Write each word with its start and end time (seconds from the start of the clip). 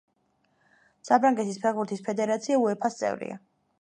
საფრანგეთის 1.09 1.59
ფეხბურთის 1.67 2.01
ფედერაცია 2.07 2.59
უეფას 2.65 2.99
წევრია. 3.03 3.39